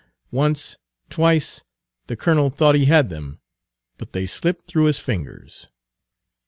[0.31, 0.79] Once,
[1.11, 1.61] twice,
[2.07, 3.39] the colonel thought he had them,
[3.99, 5.67] but they slipped through his fingers.